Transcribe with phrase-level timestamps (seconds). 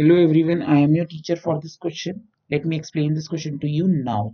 [0.00, 2.26] Hello everyone, I am your teacher for this question.
[2.50, 4.32] Let me explain this question to you now.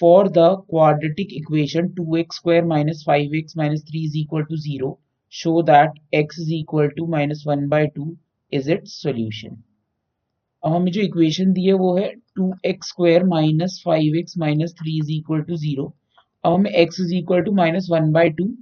[0.00, 5.62] For the quadratic equation 2x square minus 5x minus 3 is equal to 0, show
[5.62, 8.16] that x is equal to minus 1 by 2
[8.52, 9.56] is its solution.
[10.62, 12.08] अब हमें जो equation दी है वो है
[12.38, 15.92] 2x square minus five X minus three is equal to zero
[16.44, 18.52] अब हमें x is equal to minus one by two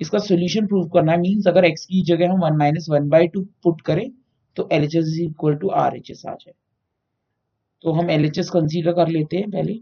[0.00, 3.28] इसका solution prove करना है मीन्स अगर x की जगह हम one minus one by
[3.34, 4.08] two put करें
[4.56, 6.54] तो L H S is equal to R H S आ जाए।
[7.84, 9.74] तो हम एल एच एस कंसिडर कर लेते हैं पहले।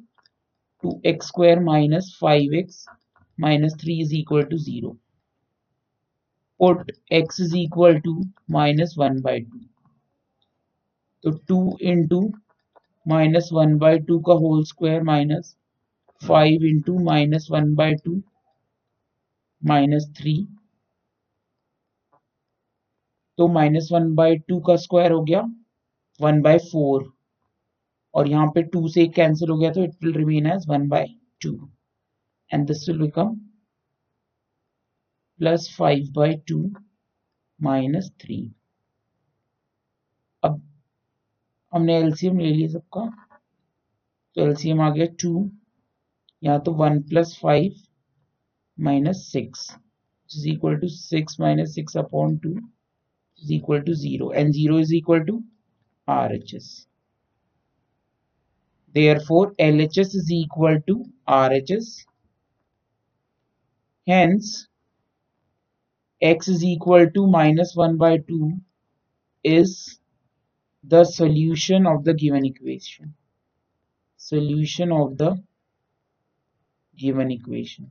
[0.85, 2.85] Two X square minus five X
[3.39, 4.97] minus three is equal to zero.
[7.13, 9.59] X is equal to minus one by two.
[11.25, 12.21] तो two into
[13.07, 15.57] minus one by two का whole square minus
[16.23, 18.21] five into minus one by two
[19.63, 20.35] minus three
[23.39, 25.41] तो minus one by two का square हो गया,
[26.21, 27.13] one by four.
[28.15, 31.07] और यहाँ पे to से कैंसिल हो गया तो it will remain as one by
[31.43, 31.53] two.
[32.51, 33.35] And this will become
[35.41, 36.59] plus five by two
[37.61, 38.39] minus three
[40.43, 40.61] अब
[41.73, 43.05] हमने एलसीएम ले लिया सबका।
[44.37, 45.51] तो एलसीएम आ गया टू
[46.43, 47.75] यहाँ तो one plus five
[48.79, 49.69] minus six
[50.31, 52.55] is equal to six minus six upon two
[53.43, 55.43] is equal to 0 and 0 is equal to
[56.09, 56.87] RHS.
[58.93, 62.05] Therefore, LHS is equal to RHS.
[64.07, 64.69] Hence,
[66.21, 68.53] x is equal to minus 1 by 2
[69.43, 69.99] is
[70.83, 73.15] the solution of the given equation.
[74.17, 75.43] Solution of the
[76.97, 77.91] given equation.